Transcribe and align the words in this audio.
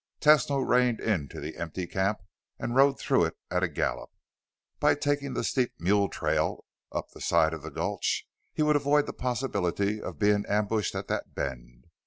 Tesno 0.19 0.67
reined 0.67 0.99
into 0.99 1.39
the 1.39 1.57
empty 1.57 1.85
camp 1.85 2.21
and 2.57 2.73
rode 2.75 2.99
through 2.99 3.23
it 3.25 3.35
at 3.51 3.61
a 3.61 3.67
gallop. 3.67 4.09
By 4.79 4.95
taking 4.95 5.35
the 5.35 5.43
steep 5.43 5.73
mule 5.79 6.09
trail 6.09 6.65
up 6.91 7.11
the 7.11 7.21
side 7.21 7.53
of 7.53 7.61
the 7.61 7.69
gulch, 7.69 8.27
he 8.51 8.63
would 8.63 8.75
avoid 8.75 9.05
the 9.05 9.13
possibility 9.13 10.01
of 10.01 10.17
being 10.17 10.43
ambushed 10.47 10.95
at 10.95 11.07
that 11.09 11.35
bend. 11.35 11.85